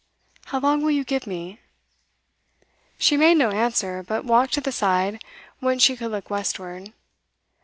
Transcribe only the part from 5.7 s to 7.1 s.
she could look westward.